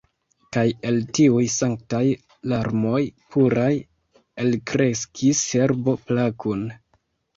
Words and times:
Kaj 0.55 0.61
el 0.91 0.95
tiuj 1.17 1.43
sanktaj 1.55 2.01
larmoj 2.53 3.01
puraj 3.35 3.69
elkreskis 4.45 5.45
herbo 5.55 5.97
plakun. 6.09 6.65